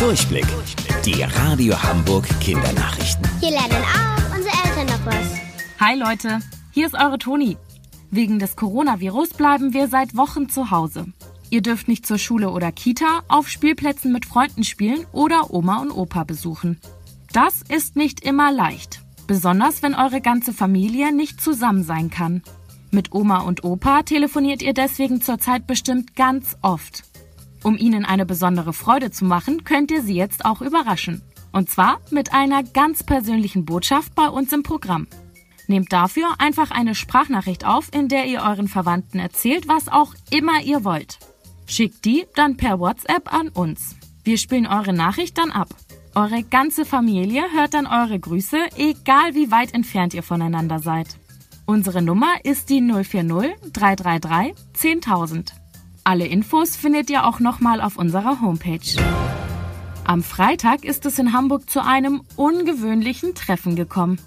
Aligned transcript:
Durchblick. 0.00 0.46
Die 1.04 1.22
Radio 1.22 1.74
Hamburg 1.82 2.26
Kindernachrichten. 2.40 3.22
Hier 3.38 3.50
lernen 3.50 3.84
auch 3.84 4.34
unsere 4.34 4.54
Eltern 4.64 4.86
noch 4.86 5.04
was. 5.04 5.38
Hi 5.78 5.94
Leute, 5.94 6.38
hier 6.70 6.86
ist 6.86 6.94
eure 6.94 7.18
Toni. 7.18 7.58
Wegen 8.10 8.38
des 8.38 8.56
Coronavirus 8.56 9.28
bleiben 9.34 9.74
wir 9.74 9.88
seit 9.88 10.16
Wochen 10.16 10.48
zu 10.48 10.70
Hause. 10.70 11.04
Ihr 11.50 11.60
dürft 11.60 11.86
nicht 11.86 12.06
zur 12.06 12.16
Schule 12.16 12.48
oder 12.48 12.72
Kita, 12.72 13.24
auf 13.28 13.50
Spielplätzen 13.50 14.10
mit 14.10 14.24
Freunden 14.24 14.64
spielen 14.64 15.04
oder 15.12 15.52
Oma 15.52 15.82
und 15.82 15.90
Opa 15.90 16.24
besuchen. 16.24 16.80
Das 17.34 17.60
ist 17.68 17.94
nicht 17.94 18.24
immer 18.24 18.50
leicht, 18.50 19.02
besonders 19.26 19.82
wenn 19.82 19.94
eure 19.94 20.22
ganze 20.22 20.54
Familie 20.54 21.12
nicht 21.14 21.42
zusammen 21.42 21.84
sein 21.84 22.08
kann. 22.08 22.42
Mit 22.90 23.12
Oma 23.12 23.40
und 23.40 23.64
Opa 23.64 24.02
telefoniert 24.02 24.62
ihr 24.62 24.72
deswegen 24.72 25.20
zurzeit 25.20 25.66
bestimmt 25.66 26.16
ganz 26.16 26.56
oft. 26.62 27.04
Um 27.62 27.76
ihnen 27.76 28.04
eine 28.04 28.24
besondere 28.24 28.72
Freude 28.72 29.10
zu 29.10 29.24
machen, 29.24 29.64
könnt 29.64 29.90
ihr 29.90 30.02
sie 30.02 30.14
jetzt 30.14 30.44
auch 30.44 30.62
überraschen. 30.62 31.22
Und 31.52 31.68
zwar 31.68 32.00
mit 32.10 32.32
einer 32.32 32.62
ganz 32.62 33.02
persönlichen 33.02 33.64
Botschaft 33.64 34.14
bei 34.14 34.28
uns 34.28 34.52
im 34.52 34.62
Programm. 34.62 35.06
Nehmt 35.66 35.92
dafür 35.92 36.26
einfach 36.38 36.70
eine 36.70 36.94
Sprachnachricht 36.94 37.64
auf, 37.64 37.88
in 37.92 38.08
der 38.08 38.26
ihr 38.26 38.42
euren 38.42 38.68
Verwandten 38.68 39.18
erzählt, 39.18 39.68
was 39.68 39.88
auch 39.88 40.14
immer 40.30 40.62
ihr 40.62 40.84
wollt. 40.84 41.18
Schickt 41.66 42.04
die 42.04 42.26
dann 42.34 42.56
per 42.56 42.80
WhatsApp 42.80 43.32
an 43.32 43.48
uns. 43.50 43.96
Wir 44.24 44.38
spielen 44.38 44.66
eure 44.66 44.92
Nachricht 44.92 45.38
dann 45.38 45.50
ab. 45.50 45.68
Eure 46.14 46.42
ganze 46.42 46.84
Familie 46.84 47.44
hört 47.54 47.74
dann 47.74 47.86
eure 47.86 48.18
Grüße, 48.18 48.56
egal 48.76 49.34
wie 49.34 49.50
weit 49.52 49.74
entfernt 49.74 50.12
ihr 50.12 50.24
voneinander 50.24 50.80
seid. 50.80 51.06
Unsere 51.66 52.02
Nummer 52.02 52.34
ist 52.42 52.68
die 52.68 52.80
040 52.80 53.54
333 53.72 54.54
10000. 54.72 55.59
Alle 56.04 56.26
Infos 56.26 56.76
findet 56.76 57.10
ihr 57.10 57.26
auch 57.26 57.40
nochmal 57.40 57.80
auf 57.80 57.96
unserer 57.96 58.40
Homepage. 58.40 58.96
Am 60.04 60.22
Freitag 60.22 60.84
ist 60.84 61.06
es 61.06 61.18
in 61.18 61.32
Hamburg 61.32 61.68
zu 61.68 61.84
einem 61.84 62.22
ungewöhnlichen 62.36 63.34
Treffen 63.34 63.76
gekommen. 63.76 64.18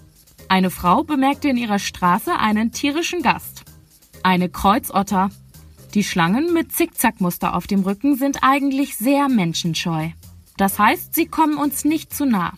Eine 0.48 0.70
Frau 0.70 1.02
bemerkte 1.02 1.48
in 1.48 1.56
ihrer 1.56 1.78
Straße 1.78 2.38
einen 2.38 2.72
tierischen 2.72 3.22
Gast. 3.22 3.64
Eine 4.22 4.48
Kreuzotter. 4.48 5.30
Die 5.94 6.04
Schlangen 6.04 6.52
mit 6.52 6.72
Zickzackmuster 6.72 7.54
auf 7.54 7.66
dem 7.66 7.80
Rücken 7.80 8.16
sind 8.16 8.38
eigentlich 8.42 8.96
sehr 8.96 9.28
menschenscheu. 9.28 10.10
Das 10.56 10.78
heißt, 10.78 11.14
sie 11.14 11.26
kommen 11.26 11.56
uns 11.58 11.84
nicht 11.84 12.14
zu 12.14 12.24
nah. 12.24 12.52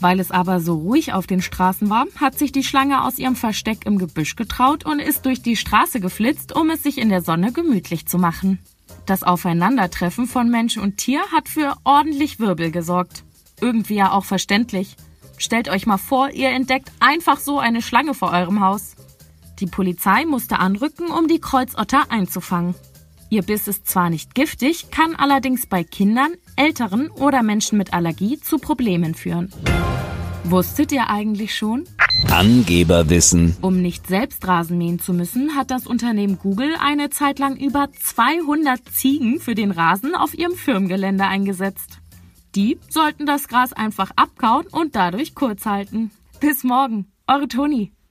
Weil 0.00 0.20
es 0.20 0.30
aber 0.30 0.60
so 0.60 0.74
ruhig 0.74 1.12
auf 1.12 1.26
den 1.26 1.42
Straßen 1.42 1.90
war, 1.90 2.06
hat 2.20 2.38
sich 2.38 2.52
die 2.52 2.62
Schlange 2.62 3.02
aus 3.02 3.18
ihrem 3.18 3.34
Versteck 3.34 3.84
im 3.84 3.98
Gebüsch 3.98 4.36
getraut 4.36 4.84
und 4.84 5.00
ist 5.00 5.26
durch 5.26 5.42
die 5.42 5.56
Straße 5.56 6.00
geflitzt, 6.00 6.54
um 6.54 6.70
es 6.70 6.82
sich 6.82 6.98
in 6.98 7.08
der 7.08 7.22
Sonne 7.22 7.52
gemütlich 7.52 8.06
zu 8.06 8.18
machen. 8.18 8.60
Das 9.06 9.22
Aufeinandertreffen 9.22 10.26
von 10.26 10.50
Mensch 10.50 10.76
und 10.76 10.98
Tier 10.98 11.20
hat 11.32 11.48
für 11.48 11.76
ordentlich 11.84 12.38
Wirbel 12.38 12.70
gesorgt. 12.70 13.24
Irgendwie 13.60 13.96
ja 13.96 14.12
auch 14.12 14.24
verständlich. 14.24 14.96
Stellt 15.36 15.68
euch 15.68 15.86
mal 15.86 15.98
vor, 15.98 16.30
ihr 16.30 16.50
entdeckt 16.50 16.92
einfach 17.00 17.38
so 17.38 17.58
eine 17.58 17.82
Schlange 17.82 18.14
vor 18.14 18.32
eurem 18.32 18.60
Haus. 18.60 18.96
Die 19.60 19.66
Polizei 19.66 20.24
musste 20.26 20.58
anrücken, 20.58 21.08
um 21.08 21.26
die 21.26 21.40
Kreuzotter 21.40 22.10
einzufangen. 22.10 22.74
Ihr 23.30 23.42
Biss 23.42 23.66
ist 23.68 23.88
zwar 23.88 24.10
nicht 24.10 24.34
giftig, 24.34 24.90
kann 24.90 25.14
allerdings 25.16 25.66
bei 25.66 25.84
Kindern, 25.84 26.32
Älteren 26.58 27.08
oder 27.10 27.42
Menschen 27.42 27.78
mit 27.78 27.94
Allergie 27.94 28.40
zu 28.40 28.58
Problemen 28.58 29.14
führen. 29.14 29.52
Wusstet 30.44 30.92
ihr 30.92 31.08
eigentlich 31.08 31.54
schon? 31.54 31.84
Angeberwissen. 32.30 33.56
Um 33.60 33.80
nicht 33.80 34.06
selbst 34.08 34.46
Rasen 34.46 34.76
mähen 34.76 34.98
zu 34.98 35.12
müssen, 35.12 35.54
hat 35.54 35.70
das 35.70 35.86
Unternehmen 35.86 36.38
Google 36.38 36.74
eine 36.80 37.10
Zeit 37.10 37.38
lang 37.38 37.56
über 37.56 37.88
200 37.92 38.80
Ziegen 38.92 39.40
für 39.40 39.54
den 39.54 39.70
Rasen 39.70 40.14
auf 40.14 40.36
ihrem 40.36 40.54
Firmengelände 40.54 41.24
eingesetzt. 41.24 42.00
Die 42.54 42.78
sollten 42.88 43.24
das 43.24 43.46
Gras 43.46 43.72
einfach 43.72 44.10
abkauen 44.16 44.66
und 44.66 44.96
dadurch 44.96 45.34
kurz 45.34 45.64
halten. 45.64 46.10
Bis 46.40 46.64
morgen, 46.64 47.06
eure 47.26 47.46
Toni. 47.46 47.92